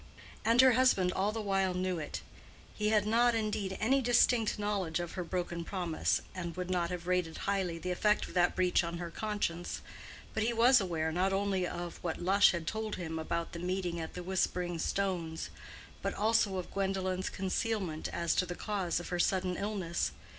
[0.43, 2.23] And her husband all the while knew it.
[2.73, 7.05] He had not, indeed, any distinct knowledge of her broken promise, and would not have
[7.05, 9.81] rated highly the effect of that breach on her conscience;
[10.33, 13.99] but he was aware not only of what Lush had told him about the meeting
[13.99, 15.51] at the Whispering Stones,
[16.01, 20.13] but also of Gwendolen's concealment as to the cause of her sudden illness.